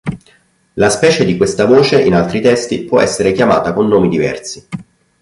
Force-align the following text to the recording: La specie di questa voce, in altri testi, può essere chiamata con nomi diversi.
La 0.77 0.89
specie 0.89 1.25
di 1.25 1.37
questa 1.37 1.65
voce, 1.65 2.01
in 2.01 2.15
altri 2.15 2.41
testi, 2.41 2.85
può 2.85 2.99
essere 2.99 3.33
chiamata 3.33 3.71
con 3.71 3.87
nomi 3.87 4.09
diversi. 4.09 4.67